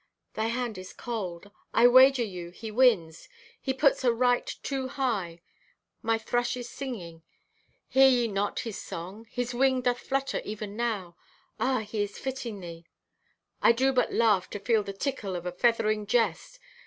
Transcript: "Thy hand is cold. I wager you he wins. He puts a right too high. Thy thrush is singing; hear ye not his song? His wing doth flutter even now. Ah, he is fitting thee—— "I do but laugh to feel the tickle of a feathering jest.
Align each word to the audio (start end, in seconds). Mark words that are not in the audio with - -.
"Thy 0.33 0.47
hand 0.47 0.79
is 0.79 0.93
cold. 0.93 1.51
I 1.75 1.85
wager 1.85 2.23
you 2.23 2.49
he 2.49 2.71
wins. 2.71 3.29
He 3.61 3.71
puts 3.71 4.03
a 4.03 4.11
right 4.11 4.47
too 4.63 4.87
high. 4.87 5.41
Thy 6.03 6.17
thrush 6.17 6.57
is 6.57 6.67
singing; 6.67 7.21
hear 7.87 8.07
ye 8.09 8.27
not 8.27 8.61
his 8.61 8.81
song? 8.81 9.27
His 9.29 9.53
wing 9.53 9.81
doth 9.81 9.99
flutter 9.99 10.41
even 10.43 10.75
now. 10.75 11.17
Ah, 11.59 11.81
he 11.81 12.01
is 12.01 12.17
fitting 12.17 12.61
thee—— 12.61 12.87
"I 13.61 13.73
do 13.73 13.93
but 13.93 14.11
laugh 14.11 14.49
to 14.49 14.59
feel 14.59 14.81
the 14.81 14.91
tickle 14.91 15.35
of 15.35 15.45
a 15.45 15.51
feathering 15.51 16.07
jest. 16.07 16.57